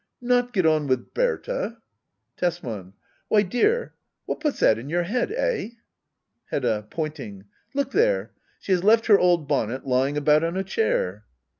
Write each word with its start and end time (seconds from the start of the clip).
Not 0.19 0.51
get 0.51 0.65
on 0.65 0.87
with 0.87 1.13
Berta? 1.13 1.77
Tesman. 2.35 2.93
Why, 3.27 3.43
dear, 3.43 3.93
what 4.25 4.39
puts 4.39 4.59
that 4.61 4.79
in 4.79 4.89
your 4.89 5.03
head? 5.03 5.31
Eh? 5.31 5.73
Hedda. 6.49 6.87
[Poiniing.] 6.89 7.43
Look 7.75 7.91
there! 7.91 8.31
She 8.59 8.71
has 8.71 8.83
left 8.83 9.05
her 9.05 9.19
old 9.19 9.47
bonnet 9.47 9.85
lying 9.85 10.17
about 10.17 10.43
on 10.43 10.57
a 10.57 10.63
chair. 10.63 11.25